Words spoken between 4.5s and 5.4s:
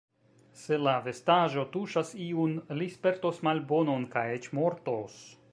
mortos.